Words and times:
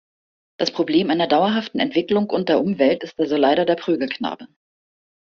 Das 0.57 0.71
Problem 0.71 1.11
einer 1.11 1.27
dauerhaften 1.27 1.77
Entwicklung 1.79 2.27
und 2.31 2.49
der 2.49 2.59
Umwelt 2.59 3.03
ist 3.03 3.19
also 3.19 3.37
leider 3.37 3.65
der 3.65 3.75
Prügelknabe. 3.75 4.47